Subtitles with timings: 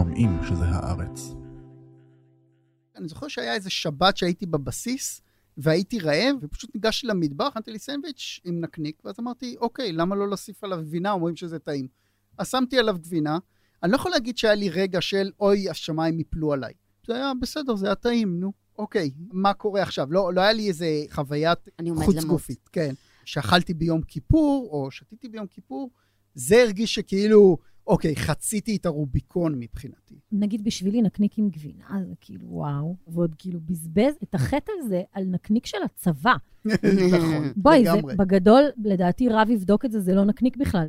[0.00, 1.34] שומעים שזה הארץ.
[2.96, 5.22] אני זוכר שהיה איזה שבת שהייתי בבסיס,
[5.56, 10.28] והייתי רעב, ופשוט ניגשתי למטבח, נתתי לי סנדוויץ' עם נקניק, ואז אמרתי, אוקיי, למה לא
[10.28, 11.12] להוסיף עליו גבינה?
[11.12, 11.88] אומרים שזה טעים.
[12.38, 13.38] אז שמתי עליו גבינה.
[13.82, 16.72] אני לא יכול להגיד שהיה לי רגע של, אוי, השמיים יפלו עליי.
[17.06, 18.52] זה היה בסדר, זה היה טעים, נו.
[18.78, 20.12] אוקיי, מה קורה עכשיו?
[20.12, 21.58] לא, לא היה לי איזה חוויית
[22.04, 22.24] חוץ.
[22.24, 22.68] גופית.
[22.72, 22.94] כן.
[23.24, 25.90] שאכלתי ביום כיפור, או שתיתי ביום כיפור,
[26.34, 27.58] זה הרגיש שכאילו,
[27.90, 30.14] אוקיי, חציתי את הרוביקון מבחינתי.
[30.32, 35.24] נגיד בשבילי נקניק עם גבינה, זה כאילו וואו, ועוד כאילו בזבז את החטא הזה על
[35.24, 36.34] נקניק של הצבא.
[36.64, 38.00] נכון, בואי, זה.
[38.16, 40.86] בגדול, לדעתי רב יבדוק את זה, זה לא נקניק בכלל.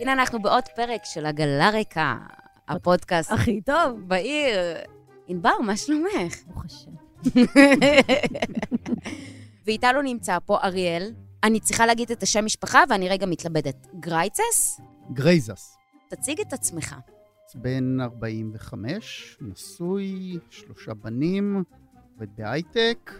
[0.00, 2.18] הנה אנחנו בעוד פרק של עגלה ריקה,
[2.68, 4.00] הפודקאסט הכי טוב.
[4.06, 4.58] בעיר.
[5.26, 6.44] ענבר, מה שלומך?
[6.46, 6.90] ברוך השם.
[9.66, 11.12] ואיתנו נמצא פה אריאל.
[11.44, 13.86] אני צריכה להגיד את השם משפחה ואני רגע מתלבטת.
[14.00, 14.80] גרייצס?
[15.12, 15.76] גרייזס.
[16.08, 16.94] תציג את עצמך.
[17.54, 21.64] בן 45, נשוי, שלושה בנים,
[22.14, 23.10] עובד בהייטק.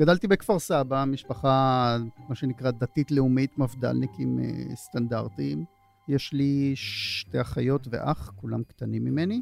[0.00, 1.96] גדלתי בכפר סבא, משפחה,
[2.28, 5.64] מה שנקרא דתית-לאומית, מפד"לניקים אה, סטנדרטיים.
[6.08, 9.40] יש לי שתי אחיות ואח, כולם קטנים ממני.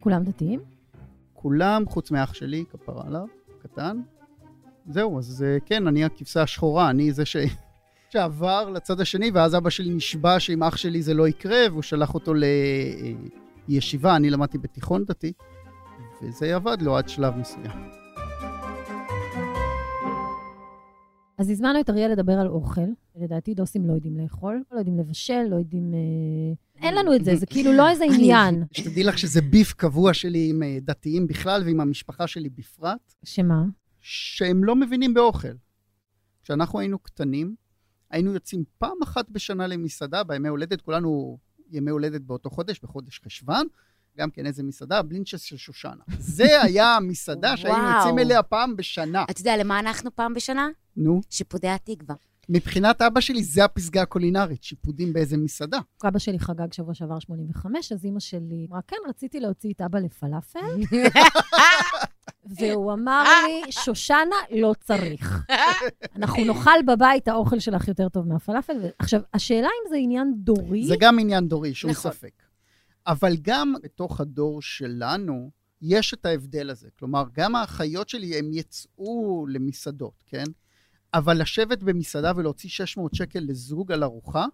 [0.00, 0.60] כולם דתיים?
[1.34, 3.26] כולם, חוץ מאח שלי, כפרה עליו,
[3.62, 4.00] קטן.
[4.88, 7.36] זהו, אז אה, כן, אני הכבשה השחורה, אני זה ש...
[8.10, 12.14] שעבר לצד השני, ואז אבא שלי נשבע שעם אח שלי זה לא יקרה, והוא שלח
[12.14, 12.32] אותו
[13.68, 15.32] לישיבה, אני למדתי בתיכון דתי,
[16.22, 17.90] וזה עבד לו עד שלב מסוים.
[21.38, 22.80] אז הזמנו את אריאל לדבר על אוכל.
[23.16, 25.94] לדעתי דוסים לא יודעים לאכול, לא יודעים לבשל, לא יודעים...
[25.94, 28.64] אה, אין לנו את זה, זה כאילו לא איזה עניין.
[28.72, 33.64] שתדעי לך שזה ביף קבוע שלי עם אה, דתיים בכלל ועם המשפחה שלי בפרט, שמה?
[34.00, 35.52] שהם לא מבינים באוכל.
[36.42, 37.54] כשאנחנו היינו קטנים,
[38.10, 41.38] היינו יוצאים פעם אחת בשנה למסעדה, בימי הולדת, כולנו
[41.70, 43.66] ימי הולדת באותו חודש, בחודש חשוון,
[44.18, 46.02] גם כן איזה מסעדה, בלינצ'ס של שושנה.
[46.18, 47.96] זה היה המסעדה שהיינו וואו.
[47.98, 49.24] יוצאים אליה פעם בשנה.
[49.30, 50.68] אתה יודע למה אנחנו פעם בשנה?
[50.96, 52.14] נו, שיפודי התקווה.
[52.48, 55.78] מבחינת אבא שלי, זה הפסגה הקולינרית, שיפודים באיזה מסעדה.
[56.04, 59.98] אבא שלי חגג שבוע שעבר 85, אז אימא שלי אמרה, כן, רציתי להוציא את אבא
[59.98, 60.58] לפלאפל,
[62.44, 65.44] והוא אמר לי, שושנה, לא צריך.
[66.16, 68.76] אנחנו נאכל בבית, האוכל שלך יותר טוב מהפלאפל.
[68.98, 72.12] עכשיו, השאלה אם זה עניין דורי, זה גם עניין דורי, שום נכון.
[72.12, 72.42] ספק.
[73.06, 75.50] אבל גם בתוך הדור שלנו,
[75.82, 76.88] יש את ההבדל הזה.
[76.98, 80.44] כלומר, גם האחיות שלי, הם יצאו למסעדות, כן?
[81.14, 84.46] אבל לשבת במסעדה ולהוציא 600 שקל לזוג על ארוחה,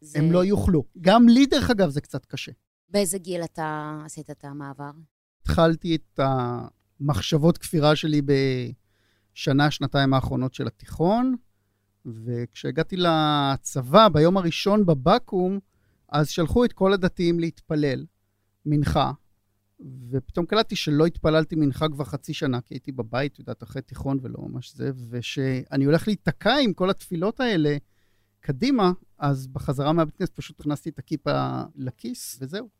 [0.00, 0.18] זה...
[0.18, 0.84] הם לא יוכלו.
[1.00, 2.52] גם לי, דרך אגב, זה קצת קשה.
[2.88, 4.90] באיזה גיל אתה עשית את המעבר?
[5.42, 6.20] התחלתי את
[7.00, 8.22] המחשבות כפירה שלי
[9.34, 11.36] בשנה, שנתיים האחרונות של התיכון,
[12.06, 15.58] וכשהגעתי לצבא, ביום הראשון בבקו"ם,
[16.08, 18.06] אז שלחו את כל הדתיים להתפלל
[18.66, 19.12] מנחה,
[20.10, 24.18] ופתאום קלטתי שלא התפללתי מנחה כבר חצי שנה, כי הייתי בבית, את יודעת, אחרי תיכון
[24.22, 27.76] ולא ממש זה, ושאני הולך להיתקע עם כל התפילות האלה
[28.40, 32.77] קדימה, אז בחזרה מהבית כנסת פשוט הכנסתי את הכיפה לכיס, וזהו.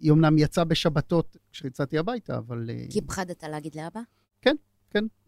[0.00, 2.70] היא אמנם יצאה בשבתות כשיצאתי הביתה, אבל...
[2.70, 4.00] אה, כי פחדת להגיד לאבא?
[4.40, 4.56] כן.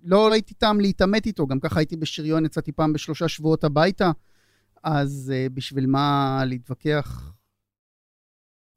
[0.02, 4.10] לא ראיתי טעם להתעמת איתו, גם ככה הייתי בשריון, יצאתי פעם בשלושה שבועות הביתה,
[4.82, 7.32] אז uh, בשביל מה להתווכח?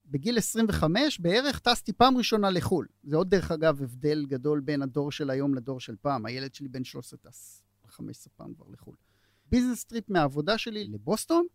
[0.05, 2.88] בגיל 25 בערך טסתי פעם ראשונה לחו"ל.
[3.03, 6.25] זה עוד, דרך אגב, הבדל גדול בין הדור של היום לדור של פעם.
[6.25, 8.95] הילד שלי בן 13 טס 15 פעם כבר לחו"ל.
[9.52, 11.45] business trip מהעבודה שלי לבוסטון,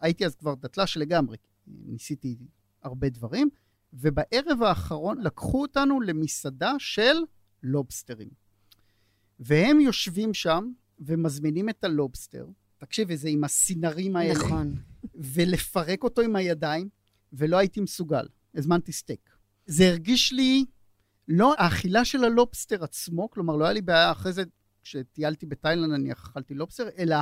[0.00, 1.36] הייתי אז כבר דתל"ש לגמרי,
[1.66, 2.36] ניסיתי
[2.82, 3.48] הרבה דברים,
[3.92, 7.16] ובערב האחרון לקחו אותנו למסעדה של
[7.62, 8.28] לובסטרים.
[9.40, 12.46] והם יושבים שם ומזמינים את הלובסטר,
[12.78, 14.74] תקשיבי, זה עם הסינרים האלה, נכון.
[15.14, 16.88] ולפרק אותו עם הידיים,
[17.32, 18.26] ולא הייתי מסוגל.
[18.54, 19.30] הזמנתי סטייק.
[19.66, 20.64] זה הרגיש לי,
[21.28, 24.42] לא האכילה של הלובסטר עצמו, כלומר, לא היה לי בעיה אחרי זה,
[24.82, 27.16] כשטיילתי בתאילנד, אני אכלתי לובסטר, אלא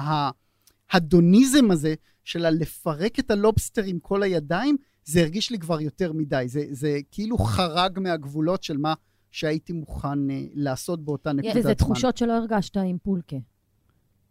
[0.90, 4.76] ההדוניזם הזה של הלפרק את הלובסטר עם כל הידיים,
[5.08, 6.44] זה הרגיש לי כבר יותר מדי.
[6.46, 8.94] זה, זה כאילו חרג מהגבולות של מה
[9.30, 11.60] שהייתי מוכן uh, לעשות באותה נקודת זמן.
[11.60, 13.36] וזה תחושות שלא הרגשת עם פולקה.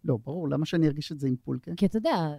[0.03, 1.71] לא, ברור, למה שאני ארגיש את זה עם פולקה?
[1.77, 2.35] כי אתה יודע,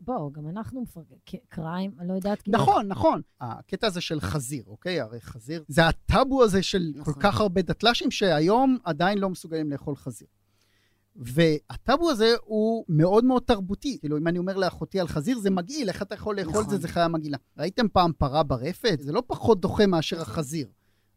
[0.00, 1.18] בוא, גם אנחנו מפרגנים,
[1.48, 2.58] קריים, אני לא יודעת, כאילו...
[2.58, 3.20] נכון, נכון.
[3.40, 5.00] הקטע הזה של חזיר, אוקיי?
[5.00, 7.14] הרי חזיר, זה הטאבו הזה של נכון.
[7.14, 10.28] כל כך הרבה דתל"שים שהיום עדיין לא מסוגלים לאכול חזיר.
[11.18, 13.98] והטאבו הזה הוא מאוד מאוד תרבותי.
[14.00, 16.70] כאילו, אם אני אומר לאחותי על חזיר, זה מגעיל, איך אתה יכול לאכול את נכון.
[16.70, 16.78] זה?
[16.78, 17.36] זה חיה מגעילה.
[17.58, 18.98] ראיתם פעם פרה ברפת?
[19.00, 20.68] זה לא פחות דוחה מאשר החזיר.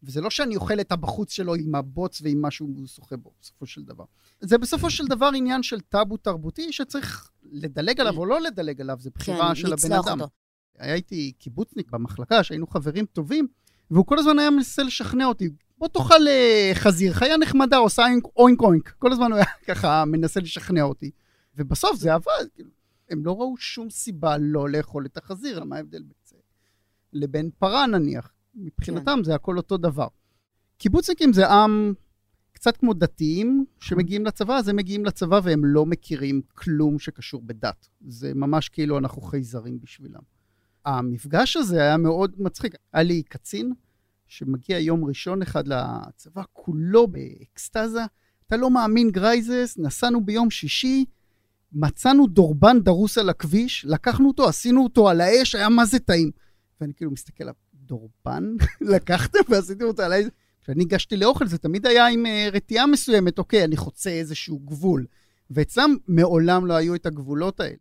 [0.04, 3.66] וזה לא שאני אוכל את הבחוץ שלו עם הבוץ ועם מה שהוא שוחה בו, בסופו
[3.66, 4.04] של דבר.
[4.40, 8.98] זה בסופו של דבר עניין של טאבו תרבותי שצריך לדלג עליו או לא לדלג עליו,
[9.00, 10.22] זה בחירה כן, של הבן אדם.
[10.22, 10.31] אותו.
[10.78, 13.48] היה איתי קיבוצניק במחלקה, שהיינו חברים טובים,
[13.92, 18.05] והוא כל הזמן היה מנסה לשכנע אותי, בוא תאכל אה, חזיר, חיה נחמדה, עושה
[18.35, 18.89] אוינק אוינק.
[18.89, 21.11] כל הזמן הוא היה ככה מנסה לשכנע אותי.
[21.55, 22.69] ובסוף זה עבד, כאילו,
[23.09, 26.35] הם לא ראו שום סיבה לא לאכול את החזיר, מה ההבדל בין זה
[27.13, 28.31] לבין פרה נניח?
[28.55, 30.07] מבחינתם זה הכל אותו דבר.
[30.77, 31.93] קיבוצניקים זה עם
[32.51, 37.87] קצת כמו דתיים שמגיעים לצבא, אז הם מגיעים לצבא והם לא מכירים כלום שקשור בדת.
[38.07, 40.21] זה ממש כאילו אנחנו חייזרים בשבילם.
[40.85, 42.75] המפגש הזה היה מאוד מצחיק.
[42.93, 43.73] היה לי קצין
[44.29, 48.01] שמגיע יום ראשון אחד לצבא, כולו באקסטזה.
[48.47, 51.05] אתה לא מאמין, גרייזס, נסענו ביום שישי,
[51.71, 56.31] מצאנו דורבן דרוס על הכביש, לקחנו אותו, עשינו אותו על האש, היה מה זה טעים.
[56.81, 58.43] ואני כאילו מסתכל עליו, דורבן?
[58.93, 60.25] לקחתם ועשיתם אותו על האש?
[60.61, 65.05] כשאני הגשתי לאוכל זה תמיד היה עם uh, רתיעה מסוימת, אוקיי, אני חוצה איזשהו גבול.
[65.51, 67.75] ואצלם מעולם לא היו את הגבולות האלה.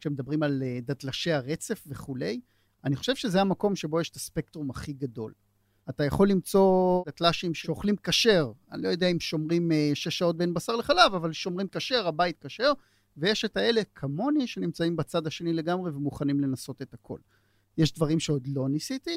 [0.00, 2.40] כשמדברים על uh, דתלשי הרצף וכולי,
[2.84, 5.32] אני חושב שזה המקום שבו יש את הספקטרום הכי גדול.
[5.90, 10.54] אתה יכול למצוא דתל"שים שאוכלים כשר, אני לא יודע אם שומרים uh, שש שעות בין
[10.54, 12.72] בשר לחלב, אבל שומרים כשר, הבית כשר,
[13.16, 17.18] ויש את האלה כמוני שנמצאים בצד השני לגמרי ומוכנים לנסות את הכל.
[17.78, 19.16] יש דברים שעוד לא ניסיתי,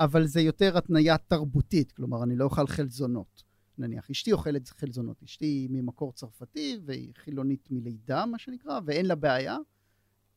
[0.00, 3.42] אבל זה יותר התניה תרבותית, כלומר, אני לא אוכל חלזונות.
[3.78, 9.56] נניח, אשתי אוכלת חלזונות, אשתי ממקור צרפתי והיא חילונית מלידה, מה שנקרא, ואין לה בעיה.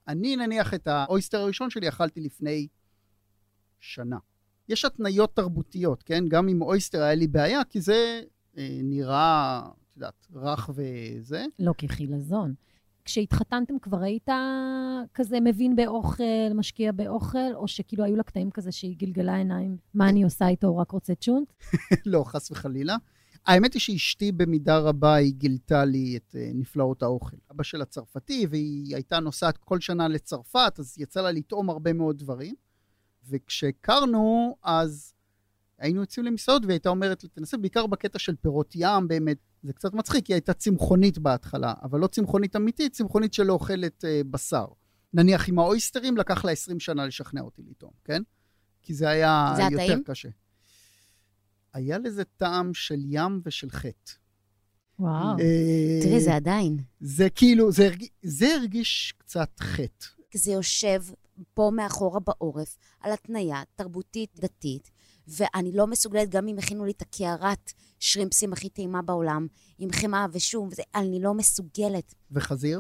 [0.07, 2.67] אני, נניח, את האויסטר הראשון שלי אכלתי לפני
[3.79, 4.17] שנה.
[4.73, 6.23] יש התניות תרבותיות, כן?
[6.27, 8.21] גם עם אויסטר היה לי בעיה, כי זה
[8.57, 11.45] אה, נראה, את יודעת, רך וזה.
[11.59, 12.53] לא כחילזון.
[13.05, 14.29] כשהתחתנתם כבר היית
[15.13, 20.09] כזה מבין באוכל, משקיע באוכל, או שכאילו היו לה קטעים כזה שהיא גלגלה עיניים, מה
[20.09, 21.53] אני עושה איתו, הוא רק רוצה צ'ונט?
[22.05, 22.95] לא, חס וחלילה.
[23.45, 27.37] האמת היא שאשתי במידה רבה, היא גילתה לי את uh, נפלאות האוכל.
[27.51, 32.17] אבא שלה צרפתי, והיא הייתה נוסעת כל שנה לצרפת, אז יצא לה לטעום הרבה מאוד
[32.17, 32.55] דברים.
[33.29, 35.13] וכשהכרנו, אז
[35.77, 39.37] היינו יוצאים למסעדות, והיא הייתה אומרת, תנסה בעיקר בקטע של פירות ים, באמת.
[39.63, 44.27] זה קצת מצחיק, היא הייתה צמחונית בהתחלה, אבל לא צמחונית אמיתית, צמחונית שלא אוכלת uh,
[44.31, 44.65] בשר.
[45.13, 48.21] נניח עם האויסטרים, לקח לה 20 שנה לשכנע אותי לטעום, כן?
[48.81, 50.03] כי זה היה זה יותר טעים?
[50.03, 50.29] קשה.
[51.73, 54.11] היה לזה טעם של ים ושל חטא.
[54.99, 55.39] וואו.
[55.39, 56.77] אה, תראי, זה עדיין.
[56.99, 58.05] זה כאילו, זה, הרג...
[58.23, 60.05] זה הרגיש קצת חטא.
[60.35, 61.03] זה יושב
[61.53, 64.91] פה מאחורה בעורף, על התניה תרבותית-דתית,
[65.27, 69.47] ואני לא מסוגלת, גם אם הכינו לי את הקערת שרימפסים הכי טעימה בעולם,
[69.77, 72.13] עם חמאה ושום, וזה, אני לא מסוגלת.
[72.31, 72.79] וחזיר?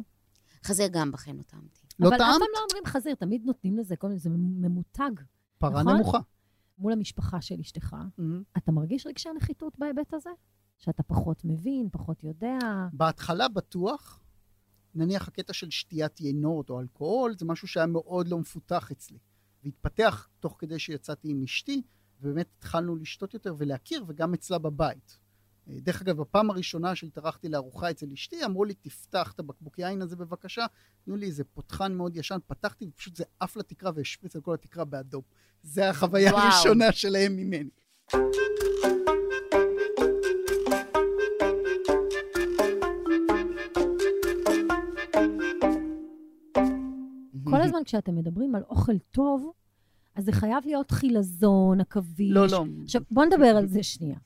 [0.65, 1.79] חזיר גם בחיים לא טעמתי.
[1.99, 2.33] לא אבל אף טעמת?
[2.39, 5.11] פעם לא אומרים חזיר, תמיד נותנים לזה, כל מיני, זה ממותג.
[5.57, 5.95] פרה נכון?
[5.95, 6.19] נמוכה.
[6.77, 8.21] מול המשפחה של אשתך, Mhm.
[8.57, 10.29] אתה מרגיש רגשי נחיתות בהיבט הזה?
[10.77, 12.57] שאתה פחות מבין, פחות יודע?
[12.93, 14.19] בהתחלה בטוח,
[14.95, 19.17] נניח הקטע של שתיית יינות או אלכוהול, זה משהו שהיה מאוד לא מפותח אצלי.
[19.63, 21.81] והתפתח תוך כדי שיצאתי עם אשתי,
[22.21, 25.17] ובאמת התחלנו לשתות יותר ולהכיר, וגם אצלה בבית.
[25.69, 30.01] אה, דרך אגב, בפעם הראשונה שהתארחתי לארוחה אצל אשתי, אמרו לי, תפתח את הבקבוק יין
[30.01, 30.65] הזה בבקשה.
[31.05, 34.85] תנו לי איזה פותחן מאוד ישן, פתחתי, ופשוט זה עף לתקרה והשפריץ על כל התקרה
[34.85, 35.21] באדום.
[35.63, 36.43] זה החוויה וואו.
[36.43, 37.69] הראשונה שלהם ממני.
[47.83, 49.51] כל הזמן כשאתם מדברים על אוכל טוב,
[50.15, 52.31] אז זה חייב להיות חילזון, עכביש.
[52.31, 52.65] לא, לא.
[52.83, 54.17] עכשיו, בוא נדבר על זה שנייה.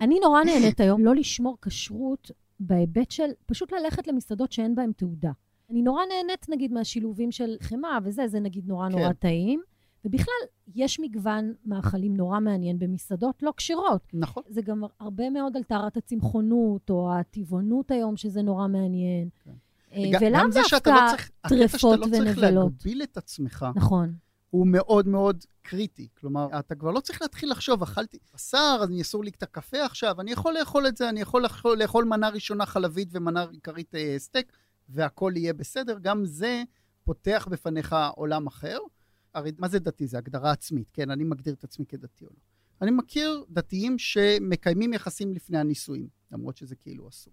[0.00, 5.32] אני נורא נהנית היום לא לשמור כשרות בהיבט של פשוט ללכת למסעדות שאין בהן תעודה.
[5.70, 9.12] אני נורא נהנית, נגיד, מהשילובים של חמאה וזה, זה נגיד נורא נורא כן.
[9.12, 9.62] טעים.
[10.04, 10.42] ובכלל,
[10.74, 14.02] יש מגוון מאכלים נורא מעניין במסעדות לא כשרות.
[14.12, 14.42] נכון.
[14.48, 19.28] זה גם הרבה מאוד על טהרת הצמחונות, או הטבעונות היום, שזה נורא מעניין.
[19.44, 19.50] כן.
[19.92, 22.72] אה, ולאו לא דווקא צריך, הקטע שאתה טרפות לא צריך ונבלות.
[22.72, 24.14] להגביל את עצמך, נכון.
[24.50, 26.08] הוא מאוד מאוד קריטי.
[26.20, 29.84] כלומר, אתה כבר לא צריך להתחיל לחשוב, אכלתי בשר, אז אני אסור לי את הקפה
[29.84, 33.94] עכשיו, אני יכול לאכול את זה, אני יכול לאכול, לאכול מנה ראשונה חלבית ומנה עיקרית
[33.94, 34.52] אה, סטייק,
[34.88, 35.98] והכל יהיה בסדר.
[36.02, 36.62] גם זה
[37.04, 38.78] פותח בפניך עולם אחר.
[39.34, 40.06] הרי מה זה דתי?
[40.06, 41.10] זה הגדרה עצמית, כן?
[41.10, 42.40] אני מגדיר את עצמי כדתי או לא.
[42.82, 47.32] אני מכיר דתיים שמקיימים יחסים לפני הנישואים, למרות שזה כאילו אסור.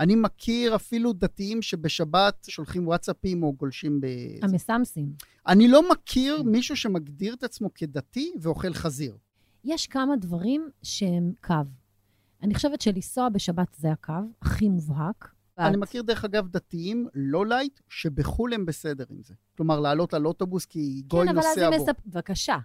[0.00, 4.06] אני מכיר אפילו דתיים שבשבת שולחים וואטסאפים או גולשים ב...
[4.42, 5.12] המסמסים.
[5.46, 9.16] אני לא מכיר מישהו שמגדיר את עצמו כדתי ואוכל חזיר.
[9.64, 11.54] יש כמה דברים שהם קו.
[12.42, 15.28] אני חושבת שלנסוע בשבת זה הקו, הכי מובהק.
[15.58, 19.34] אני ואת- מכיר דרך אגב דתיים דתיים לייט, שבחו"ל הם בסדר עם זה.
[19.56, 21.84] כלומר, לעלות על אוטובוס כי גוי כן, אבל אז נוסע איי בו.
[21.84, 21.96] מספ...
[22.06, 22.56] בבקשה.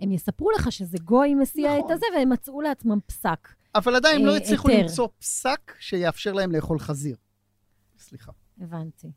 [0.00, 1.86] הם יספרו לך שזה גוי מסיע נכון.
[1.86, 3.48] את הזה, והם מצאו לעצמם פסק.
[3.74, 4.82] אבל עדיין לא אה, הצליחו היתר.
[4.82, 7.16] למצוא פסק שיאפשר להם לאכול חזיר.
[7.98, 8.32] סליחה.
[8.60, 9.08] הבנתי.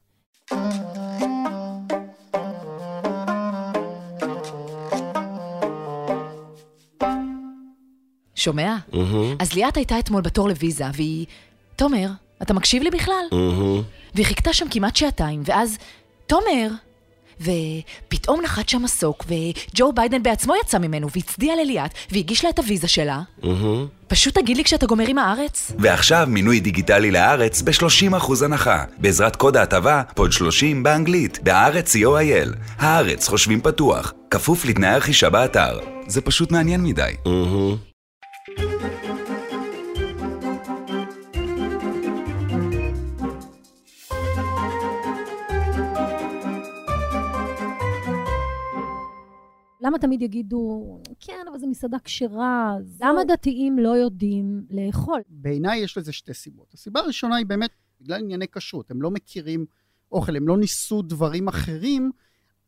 [8.35, 8.77] שומע?
[8.93, 11.25] מהמם, אז ליאת הייתה אתמול בתור לוויזה, והיא...
[11.75, 12.07] תומר,
[12.41, 13.25] אתה מקשיב לי בכלל?
[13.31, 13.81] מהמם.
[14.13, 15.77] והיא חיכתה שם כמעט שעתיים, ואז...
[16.27, 16.69] תומר!
[17.41, 22.87] ופתאום נחת שם מסוק, וג'ו ביידן בעצמו יצא ממנו, והצדיע לליאת, והגיש לה את הוויזה
[22.87, 23.21] שלה.
[23.43, 23.87] מהמם.
[24.07, 25.71] פשוט תגיד לי כשאתה גומר עם הארץ.
[25.79, 32.49] ועכשיו מינוי דיגיטלי לארץ ב-30% הנחה, בעזרת קוד ההטבה פוד 30 באנגלית, בהארץ co.il.
[32.77, 35.79] הארץ חושבים פתוח, כפוף לתנאי הרכישה באתר.
[36.07, 37.11] זה פשוט מעניין מדי.
[37.25, 37.90] מהמם.
[49.91, 55.21] למה תמיד יגידו, כן, אבל זו מסעדה כשרה, אז למה דתיים לא יודעים לאכול?
[55.29, 56.73] בעיניי יש לזה שתי סיבות.
[56.73, 57.69] הסיבה הראשונה היא באמת
[58.01, 58.91] בגלל ענייני כשרות.
[58.91, 59.65] הם לא מכירים
[60.11, 62.11] אוכל, הם לא ניסו דברים אחרים,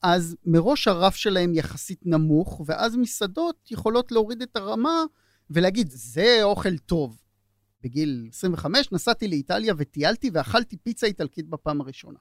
[0.01, 5.03] אז מראש הרף שלהם יחסית נמוך, ואז מסעדות יכולות להוריד את הרמה
[5.49, 7.21] ולהגיד, זה אוכל טוב.
[7.83, 12.19] בגיל 25 נסעתי לאיטליה וטיילתי ואכלתי פיצה איטלקית בפעם הראשונה.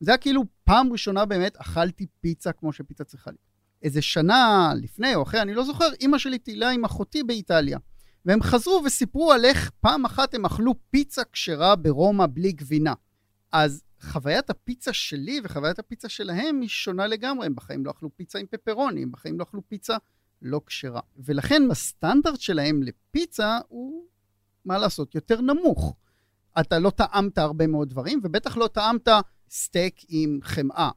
[0.00, 3.53] זה היה כאילו פעם ראשונה באמת אכלתי פיצה כמו שפיצה צריכה להיות.
[3.84, 7.78] איזה שנה לפני או אחרי, אני לא זוכר, אימא שלי טיילה עם אחותי באיטליה.
[8.24, 12.94] והם חזרו וסיפרו על איך פעם אחת הם אכלו פיצה כשרה ברומא בלי גבינה.
[13.52, 17.46] אז חוויית הפיצה שלי וחוויית הפיצה שלהם היא שונה לגמרי.
[17.46, 19.96] הם בחיים לא אכלו פיצה עם פפרוני, הם בחיים לא אכלו פיצה
[20.42, 21.00] לא כשרה.
[21.16, 24.06] ולכן הסטנדרט שלהם לפיצה הוא,
[24.64, 25.96] מה לעשות, יותר נמוך.
[26.60, 29.08] אתה לא טעמת הרבה מאוד דברים, ובטח לא טעמת
[29.50, 30.90] סטייק עם חמאה.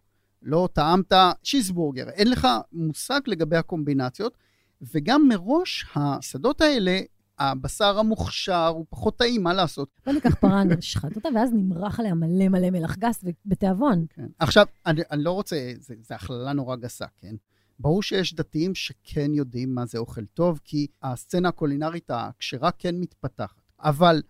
[0.47, 1.13] לא טעמת
[1.43, 2.09] צ'יזבורגר.
[2.09, 4.37] אין לך מושג לגבי הקומבינציות,
[4.81, 6.99] וגם מראש המסעדות האלה,
[7.39, 9.89] הבשר המוכשר הוא פחות טעים, מה לעשות?
[10.05, 14.05] בוא ניקח פרה, נשחט אותה, ואז נמרח עליה מלא מלא מלח גס בתיאבון.
[14.09, 14.27] כן.
[14.39, 17.35] עכשיו, אני, אני לא רוצה, זה, זה הכללה נורא גסה, כן?
[17.79, 23.61] ברור שיש דתיים שכן יודעים מה זה אוכל טוב, כי הסצנה הקולינרית הכשרה כן מתפתחת.
[23.79, 24.21] אבל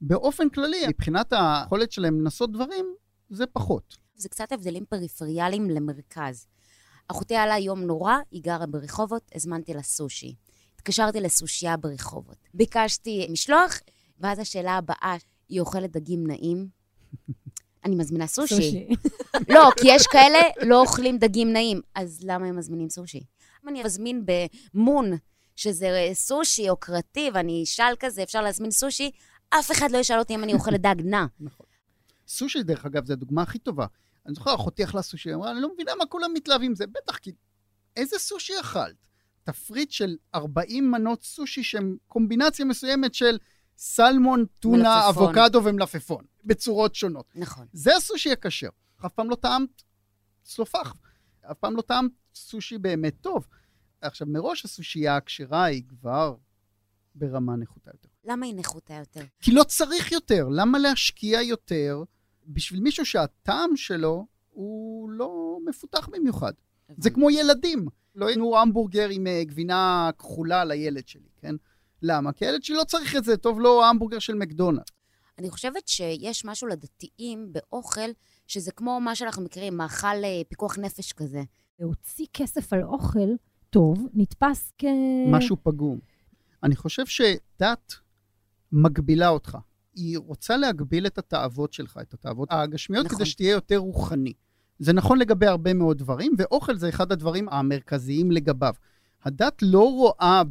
[0.00, 2.86] באופן כללי, מבחינת היכולת שלהם לנסות דברים,
[3.30, 4.07] זה פחות.
[4.18, 6.46] זה קצת הבדלים פריפריאליים למרכז.
[7.08, 10.34] אחותי היה לה יום נורא, היא גרה ברחובות, הזמנתי לה סושי.
[10.74, 12.36] התקשרתי לסושייה ברחובות.
[12.54, 13.80] ביקשתי משלוח,
[14.20, 15.16] ואז השאלה הבאה,
[15.48, 16.68] היא אוכלת דגים נעים?
[17.84, 18.88] אני מזמינה סושי.
[19.54, 23.20] לא, כי יש כאלה לא אוכלים דגים נעים, אז למה הם מזמינים סושי?
[23.64, 24.24] אם אני אזמין
[24.74, 25.12] במון,
[25.56, 29.10] שזה סושי יוקרתי, ואני אשאל כזה, אפשר להזמין סושי,
[29.50, 31.26] אף אחד לא ישאל אותי אם אני אוכלת דג נע.
[31.40, 31.66] נכון.
[32.28, 33.86] סושי, דרך אגב, זו הדוגמה הכי טובה.
[34.28, 36.86] אני זוכר, אחותי אכלה סושי, היא אמרה, אני לא מבינה מה כולם מתלהבים זה.
[36.86, 37.32] בטח, כי
[37.96, 39.06] איזה סושי אכלת?
[39.44, 43.38] תפריט של 40 מנות סושי שהן קומבינציה מסוימת של
[43.76, 45.24] סלמון, טונה, מלפפון.
[45.24, 47.26] אבוקדו ומלפפון, בצורות שונות.
[47.34, 47.66] נכון.
[47.72, 48.68] זה הסושי הכשר.
[49.06, 49.82] אף פעם לא טעמת
[50.42, 50.94] צלופח.
[51.50, 53.46] אף פעם לא טעמת סושי באמת טוב.
[54.00, 56.36] עכשיו, מראש הסושייה הכשרה היא כבר
[57.14, 58.08] ברמה נחותה יותר.
[58.24, 59.24] למה היא נחותה יותר?
[59.40, 60.48] כי לא צריך יותר.
[60.50, 62.02] למה להשקיע יותר
[62.48, 66.52] בשביל מישהו שהטעם שלו הוא לא מפותח במיוחד?
[66.96, 67.86] זה כמו ילדים.
[68.14, 71.54] לא ייתנו המבורגר עם אה, גבינה כחולה לילד שלי, כן?
[72.02, 72.32] למה?
[72.32, 74.82] כי הילד שלי לא צריך את זה, טוב לו המבורגר של מקדונלד.
[75.38, 78.10] אני חושבת שיש משהו לדתיים באוכל,
[78.46, 81.42] שזה כמו מה שאנחנו מכירים, מאכל אה, פיקוח נפש כזה.
[81.80, 83.28] להוציא כסף על אוכל
[83.70, 84.84] טוב נתפס כ...
[85.30, 85.98] משהו פגום.
[86.62, 87.94] אני חושב שדת
[88.72, 89.58] מגבילה אותך.
[89.98, 93.16] היא רוצה להגביל את התאוות שלך, את התאוות הגשמיות, נכון.
[93.18, 94.32] כדי שתהיה יותר רוחני.
[94.78, 98.74] זה נכון לגבי הרבה מאוד דברים, ואוכל זה אחד הדברים המרכזיים לגביו.
[99.24, 100.42] הדת לא רואה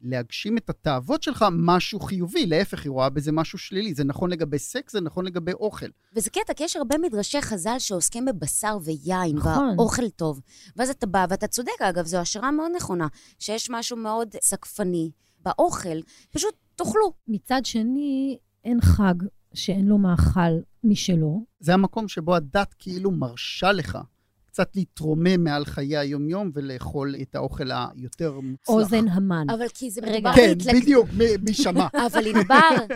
[0.00, 3.94] בלהגשים את התאוות שלך משהו חיובי, להפך, היא רואה בזה משהו שלילי.
[3.94, 5.86] זה נכון לגבי סקס, זה נכון לגבי אוכל.
[6.16, 9.68] וזה קטע, כי יש הרבה מדרשי חז"ל שעוסקים בבשר ויין, נכון.
[9.68, 10.40] והאוכל טוב.
[10.76, 13.06] ואז אתה בא, ואתה צודק, אגב, זו השערה מאוד נכונה,
[13.38, 16.00] שיש משהו מאוד סקפני באוכל,
[16.30, 17.12] פשוט תאכלו.
[17.28, 19.14] מצד שני, אין חג
[19.54, 21.44] שאין לו מאכל משלו.
[21.60, 23.98] זה המקום שבו הדת כאילו מרשה לך
[24.46, 28.68] קצת להתרומם מעל חיי היומיום ולאכול את האוכל היותר מוצלח.
[28.68, 29.46] אוזן המן.
[29.50, 30.00] אבל כי זה.
[30.02, 30.82] מדובר כן, על התלכדות.
[30.82, 31.86] בדיוק, מ- מי שמע.
[32.12, 32.94] אבל ענבר,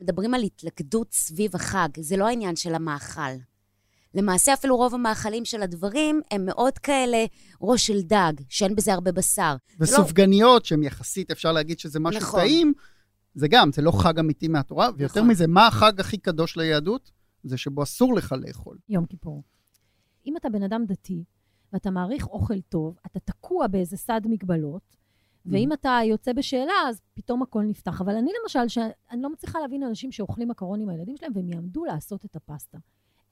[0.00, 3.20] מדברים על התלכדות סביב החג, זה לא העניין של המאכל.
[4.14, 7.24] למעשה, אפילו רוב המאכלים של הדברים הם מאוד כאלה
[7.60, 9.56] ראש של דג, שאין בזה הרבה בשר.
[9.80, 12.40] וסופגניות, שהן יחסית, אפשר להגיד שזה משהו נכון.
[12.40, 12.72] טעים,
[13.36, 15.30] זה גם, זה לא חג אמיתי מהתורה, ויותר נכון.
[15.30, 17.10] מזה, מה החג הכי קדוש ליהדות?
[17.44, 18.78] זה שבו אסור לך לאכול.
[18.88, 19.42] יום כיפור.
[20.26, 21.24] אם אתה בן אדם דתי,
[21.72, 24.82] ואתה מעריך אוכל טוב, אתה תקוע באיזה סד מגבלות,
[25.46, 28.00] ואם אתה יוצא בשאלה, אז פתאום הכל נפתח.
[28.00, 31.84] אבל אני למשל, שאני לא מצליחה להבין אנשים שאוכלים מקרון עם הילדים שלהם, והם יעמדו
[31.84, 32.78] לעשות את הפסטה.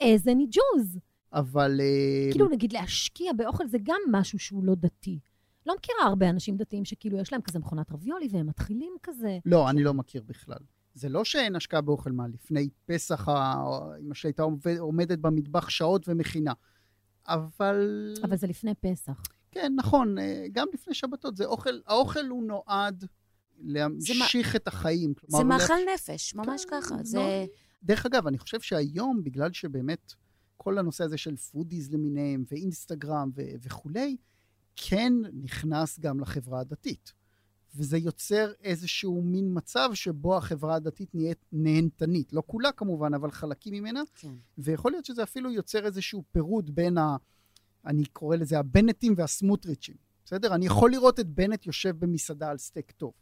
[0.01, 0.99] איזה ניג'וז.
[1.33, 1.81] אבל...
[1.81, 5.19] אה, כאילו, נגיד, להשקיע באוכל זה גם משהו שהוא לא דתי.
[5.67, 9.39] לא מכירה הרבה אנשים דתיים שכאילו יש להם כזה מכונת רביולי, והם מתחילים כזה.
[9.47, 10.59] לא, אני לא מכיר בכלל.
[10.95, 16.09] זה לא שאין השקעה באוכל מה, לפני פסח אמא שלי הייתה עומד- עומדת במטבח שעות
[16.09, 16.53] ומכינה.
[17.27, 18.15] אבל...
[18.25, 19.23] אבל זה לפני פסח.
[19.51, 21.37] כן, נכון, אה, גם לפני שבתות.
[21.37, 23.05] זה אוכל, האוכל הוא נועד
[23.59, 25.15] להמשיך את החיים.
[25.15, 26.95] כלומר, זה לה- מאכל נפש, ממש כן, ככה.
[27.03, 27.45] זה...
[27.83, 30.13] דרך אגב, אני חושב שהיום, בגלל שבאמת
[30.57, 34.17] כל הנושא הזה של foodies למיניהם, ואינסטגרם ו- וכולי,
[34.77, 37.13] כן נכנס גם לחברה הדתית.
[37.77, 42.33] וזה יוצר איזשהו מין מצב שבו החברה הדתית נהיית נהנתנית.
[42.33, 44.03] לא כולה כמובן, אבל חלקים ממנה.
[44.15, 44.33] כן.
[44.59, 47.17] ויכול להיות שזה אפילו יוצר איזשהו פירוד בין ה...
[47.87, 49.97] אני קורא לזה הבנטים והסמוטריצ'ים.
[50.25, 50.55] בסדר?
[50.55, 53.13] אני יכול לראות את בנט יושב במסעדה על סטייק טוב.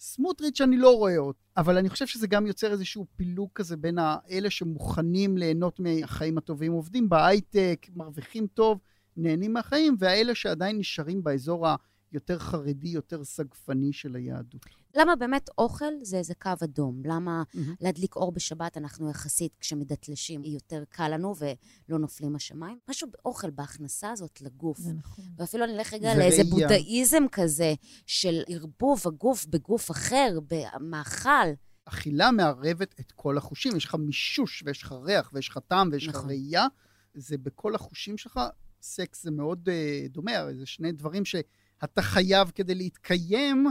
[0.00, 3.98] סמוטריץ' אני לא רואה אותו, אבל אני חושב שזה גם יוצר איזשהו פילוג כזה בין
[3.98, 8.78] האלה שמוכנים ליהנות מהחיים הטובים, עובדים בהייטק, מרוויחים טוב,
[9.16, 11.66] נהנים מהחיים, והאלה שעדיין נשארים באזור
[12.12, 14.66] היותר חרדי, יותר סגפני של היהדות.
[14.94, 17.02] למה באמת אוכל זה איזה קו אדום?
[17.04, 17.42] למה.
[17.80, 22.78] להדליק אור בשבת אנחנו יחסית, כשמדתלשים, יותר קל לנו ולא נופלים השמיים?
[22.90, 24.78] משהו באוכל, בהכנסה הזאת לגוף.
[24.78, 25.24] זה נכון.
[25.36, 26.44] ואפילו אני אלך רגע זה לאיזה.
[26.50, 27.74] בודהיזם כזה,
[28.06, 31.48] של ערבוב הגוף בגוף אחר, במאכל.
[31.84, 33.76] אכילה מערבת את כל החושים.
[33.76, 36.28] יש לך מישוש, ויש לך ריח, ויש לך טעם, ויש לך נכון.
[36.28, 36.66] ראייה.
[37.14, 38.40] זה בכל החושים שלך.
[38.82, 43.66] סקס זה מאוד uh, דומה, הרי זה שני דברים שאתה חייב כדי להתקיים,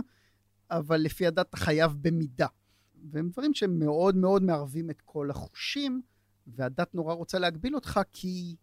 [0.71, 2.47] אבל לפי הדת אתה חייב במידה.
[3.11, 6.01] והם דברים שהם מאוד מאוד מערבים את כל החושים,
[6.47, 8.55] והדת נורא רוצה להגביל אותך, כי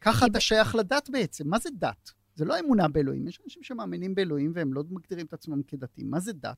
[0.00, 1.48] ככה אתה שייך לדת בעצם.
[1.48, 2.10] מה זה דת?
[2.34, 3.28] זה לא אמונה באלוהים.
[3.28, 6.10] יש אנשים שמאמינים באלוהים והם לא מגדירים את עצמם כדתיים.
[6.10, 6.56] מה זה דת?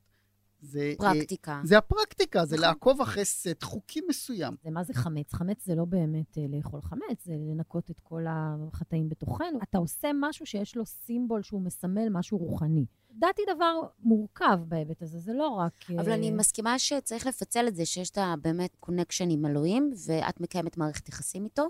[0.61, 0.93] זה...
[1.03, 1.61] אה, פרקטיקה.
[1.63, 2.67] זה הפרקטיקה, זה נכון.
[2.67, 4.55] לעקוב אחרי סט חוקים מסוים.
[4.63, 5.33] זה מה זה חמץ?
[5.33, 9.59] חמץ זה לא באמת אה, לאכול חמץ, זה לנקות את כל החטאים בתוכנו.
[9.63, 12.85] אתה עושה משהו שיש לו סימבול שהוא מסמל משהו רוחני.
[13.11, 15.73] דת היא דבר מורכב בהיבט הזה, זה לא רק...
[15.99, 20.41] אבל אה, אני מסכימה שצריך לפצל את זה, שיש את הבאמת connection עם אלוהים, ואת
[20.41, 21.67] מקיימת מערכת יחסים איתו.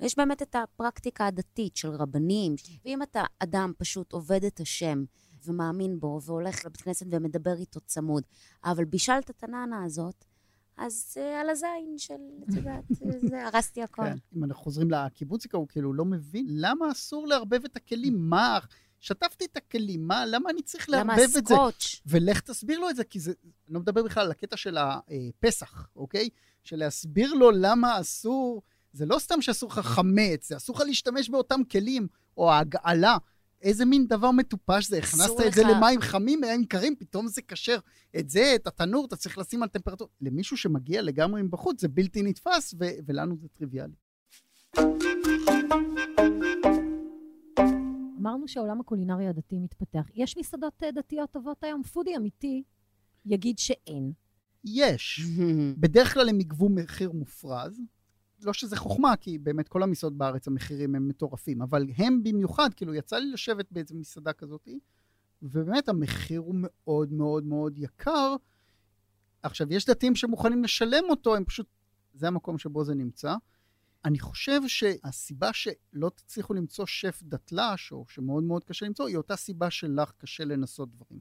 [0.00, 2.54] ויש באמת את הפרקטיקה הדתית של רבנים.
[2.84, 5.04] ואם אתה אדם פשוט עובד את השם
[5.46, 8.22] ומאמין בו, והולך לבית כנסת ומדבר איתו צמוד,
[8.64, 10.24] אבל בישלת את הננה הזאת,
[10.76, 12.14] אז uh, על הזין של,
[12.48, 12.84] את יודעת,
[13.30, 14.02] זה, הרסתי הכל.
[14.02, 14.16] כן.
[14.36, 18.58] אם אנחנו חוזרים לקיבוציקה, הוא כאילו לא מבין למה אסור לערבב את הכלים, מה...
[19.04, 21.54] שטפתי את הכלים, מה, למה אני צריך למה לערבב את זה?
[21.54, 22.00] הסקוץ'?
[22.06, 25.88] ולך תסביר לו את זה, כי זה, אני לא מדבר בכלל על הקטע של הפסח,
[25.96, 26.28] אוקיי?
[26.64, 31.28] של להסביר לו למה אסור, זה לא סתם שאסור לך חמץ, זה אסור לך להשתמש
[31.28, 33.16] באותם כלים, או ההגעלה.
[33.64, 37.78] איזה מין דבר מטופש זה, הכנסת את זה למים חמים, מים קרים, פתאום זה כשר.
[38.18, 40.10] את זה, את התנור, אתה צריך לשים על טמפרטורה.
[40.20, 43.94] למישהו שמגיע לגמרי מבחוץ, זה בלתי נתפס, ו- ולנו זה טריוויאלי.
[48.20, 50.06] אמרנו שהעולם הקולינרי הדתי מתפתח.
[50.14, 51.82] יש מסעדות אה, דתיות טובות היום?
[51.82, 52.62] פודי אמיתי
[53.26, 54.12] יגיד שאין.
[54.64, 55.20] יש.
[55.80, 57.80] בדרך כלל הם יגבו מחיר מופרז.
[58.42, 62.94] לא שזה חוכמה, כי באמת כל המסעדות בארץ המחירים הם מטורפים, אבל הם במיוחד, כאילו
[62.94, 64.68] יצא לי לשבת באיזו מסעדה כזאת,
[65.42, 68.36] ובאמת המחיר הוא מאוד מאוד מאוד יקר.
[69.42, 71.66] עכשיו, יש דתיים שמוכנים לשלם אותו, הם פשוט,
[72.14, 73.34] זה המקום שבו זה נמצא.
[74.04, 79.36] אני חושב שהסיבה שלא תצליחו למצוא שף דתל"ש, או שמאוד מאוד קשה למצוא, היא אותה
[79.36, 81.20] סיבה שלך קשה לנסות דברים.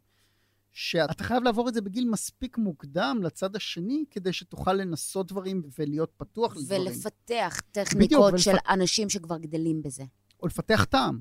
[0.74, 6.12] שאתה חייב לעבור את זה בגיל מספיק מוקדם לצד השני, כדי שתוכל לנסות דברים ולהיות
[6.18, 6.82] פתוח לדברים.
[6.82, 10.04] ולפתח טכניקות ולפ- של אנשים שכבר גדלים בזה.
[10.40, 11.20] או לפתח טעם.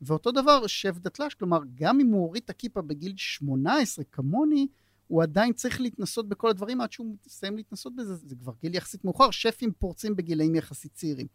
[0.00, 4.66] ואותו דבר, שף דתל"ש, כלומר, גם אם הוא הוריד את הכיפה בגיל 18, כמוני,
[5.06, 8.14] הוא עדיין צריך להתנסות בכל הדברים עד שהוא מסיים להתנסות בזה.
[8.14, 11.26] זה כבר גיל יחסית מאוחר, שפים פורצים בגילאים יחסית צעירים.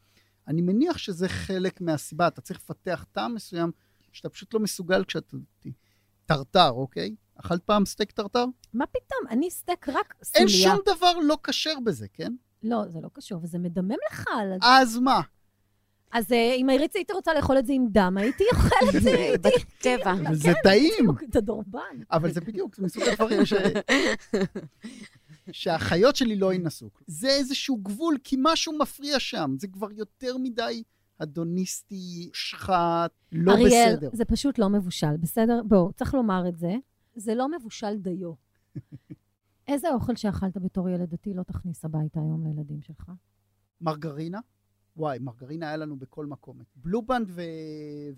[0.47, 3.71] אני מניח שזה חלק מהסיבה, אתה צריך לפתח טעם מסוים
[4.11, 5.37] שאתה פשוט לא מסוגל כשאתה.
[6.25, 7.15] טרטר, אוקיי?
[7.39, 8.45] אכלת פעם סטייק טרטר?
[8.73, 9.19] מה פתאום?
[9.29, 10.39] אני סטייק רק סולייה.
[10.39, 12.33] אין שום דבר לא כשר בזה, כן?
[12.63, 14.25] לא, זה לא קשור, וזה מדמם לך.
[14.39, 15.21] על- אז מה?
[16.11, 19.09] אז אה, אם הייתי הייתי רוצה לאכול את זה עם דם, הייתי אוכלת את זה.
[19.19, 19.49] הייתי-
[19.79, 20.11] בטבע.
[20.13, 21.05] אבל זה טעים.
[21.29, 21.79] את הדורבן.
[22.11, 23.53] אבל זה בדיוק, זה מסוג הדברים ש...
[25.51, 26.89] שהחיות שלי לא ינסו.
[27.07, 29.55] זה איזשהו גבול, כי משהו מפריע שם.
[29.59, 30.83] זה כבר יותר מדי
[31.19, 34.09] אדוניסטי, שחט, לא אריאל, בסדר.
[34.13, 35.61] זה פשוט לא מבושל, בסדר?
[35.65, 36.71] בואו, צריך לומר את זה.
[37.19, 38.33] זה לא מבושל דיו.
[39.67, 43.11] איזה אוכל שאכלת בתור ילד דתי לא תכניס הביתה היום לילדים שלך?
[43.81, 44.39] מרגרינה?
[44.97, 46.59] וואי, מרגרינה היה לנו בכל מקום.
[46.75, 47.41] בלובנד ו...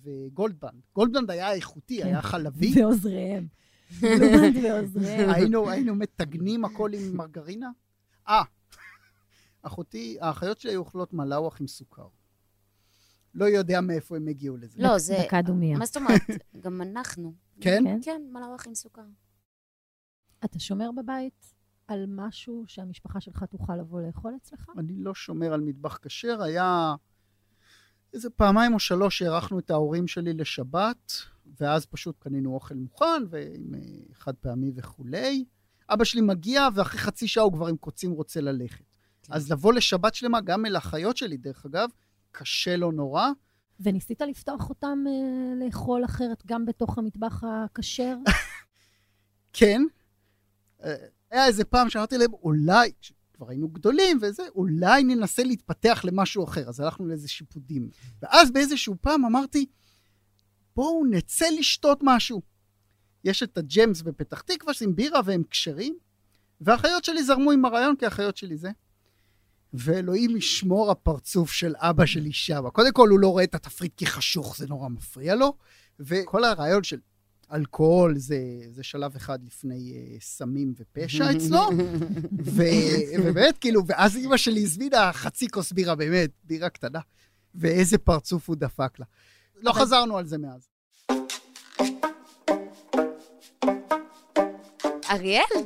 [0.04, 0.82] וגולדבנד.
[0.96, 2.08] גולדבנד היה איכותי, כן.
[2.08, 2.74] היה חלבי.
[2.82, 3.48] ועוזריהם.
[4.02, 5.30] לובנד ועוזריהם.
[5.36, 7.72] היינו, היינו מטגנים הכל עם מרגרינה.
[8.28, 8.44] אה,
[9.62, 12.08] אחותי, האחיות שלי היו אוכלות מלאווח עם סוכר.
[13.34, 14.82] לא יודע מאיפה הם הגיעו לזה.
[14.82, 15.18] לא, זה...
[15.26, 15.78] דקה דומייה.
[15.78, 16.22] מה זאת אומרת?
[16.64, 17.34] גם אנחנו.
[17.62, 17.84] כן?
[17.84, 18.00] כן?
[18.02, 19.06] כן, מלאווח עם סוכר.
[20.45, 21.54] אתה שומר בבית
[21.88, 24.71] על משהו שהמשפחה שלך תוכל לבוא לאכול אצלך?
[24.78, 26.95] אני לא שומר על מטבח כשר, היה
[28.13, 31.13] איזה פעמיים או שלוש שהערכנו את ההורים שלי לשבת,
[31.60, 33.80] ואז פשוט קנינו אוכל מוכן, ועם אה,
[34.13, 35.45] חד פעמי וכולי.
[35.89, 38.86] אבא שלי מגיע, ואחרי חצי שעה הוא כבר עם קוצים רוצה ללכת.
[39.24, 39.34] כן.
[39.34, 41.89] אז לבוא לשבת שלמה, גם אל האחיות שלי, דרך אגב,
[42.32, 43.28] קשה לו נורא.
[43.84, 48.17] וניסית לפתוח אותם אה, לאכול אחרת גם בתוך המטבח הכשר?
[49.54, 49.82] כן.
[50.84, 50.96] אה,
[51.32, 52.91] היה איזה פעם שאמרתי להם, אולי,
[53.34, 56.70] כבר היינו גדולים וזה, אולי ננסה להתפתח למשהו אחר.
[56.70, 57.89] אז הלכנו לאיזה שיפודים.
[58.22, 59.65] ואז באיזשהו פעם אמרתי,
[60.76, 62.41] בואו נצא לשתות משהו.
[63.24, 65.98] יש את הג'מס בפתח תקווה, שעם בירה והם כשרים,
[66.62, 68.72] והאחיות שלי זרמו עם הרעיון, כי האחיות שלי זה.
[69.74, 72.70] ואלוהים ישמור הפרצוף של אבא שלי שם.
[72.70, 75.54] קודם כל, הוא לא רואה את התפריט כי חשוך, זה נורא מפריע לו,
[76.00, 76.98] וכל הרעיון של
[77.54, 78.38] אלכוהול זה,
[78.72, 81.70] זה שלב אחד לפני uh, סמים ופשע אצלו,
[82.56, 82.64] ו,
[83.24, 87.00] ובאמת, כאילו, ואז אימא שלי הזמינה חצי כוס בירה, באמת, בירה קטנה,
[87.56, 89.06] ואיזה פרצוף הוא דפק לה.
[89.56, 90.68] לא חזרנו על זה מאז.
[95.12, 95.66] אריאל,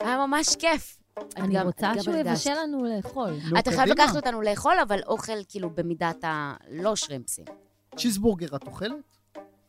[0.00, 0.95] היה ממש כיף.
[1.36, 2.14] אני גם- רוצה גם שהוא.
[2.16, 3.30] יבשל לנו לאכול.
[3.50, 3.88] נו, אתה חייב.
[3.88, 7.44] לקחת אותנו לאכול, אבל אוכל כאילו במידת הלא שרימפסים.
[7.96, 8.94] צ'יזבורגר את אוכלת?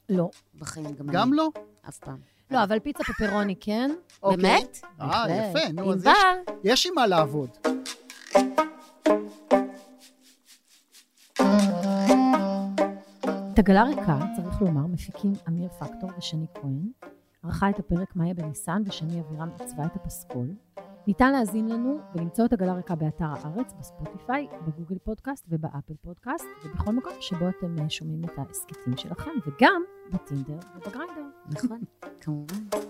[0.09, 0.29] לא.
[0.59, 1.37] בחיים גם גם אני.
[1.37, 1.49] לא?
[1.89, 2.17] אף פעם.
[2.51, 3.91] לא, אבל פיצה פפרוני כן.
[4.23, 4.37] אוקיי.
[4.37, 4.79] באמת?
[5.01, 5.25] אה.
[5.29, 6.13] יפה, נו, אז יש,
[6.63, 7.49] יש עם מה לעבוד.
[13.53, 16.87] את עגלה ריקה, צריך לומר, מפיקים אמיר פקטור ושני כהן.
[17.43, 20.47] ערכה את הפרק מאיה בניסן ושני אבירם עיצבה את הפסקול.
[21.07, 26.91] ניתן להזין לנו ולמצוא את עגלה ריקה באתר הארץ, בספוטיפיי, בגוגל פודקאסט ובאפל פודקאסט, ובכל
[26.91, 29.81] מקום שבו אתם אה, שומעים את ההסכתים שלכם, וגם
[30.13, 31.25] בטינדר ובגריינדר.
[31.51, 31.79] נכון,
[32.21, 32.86] כמובן.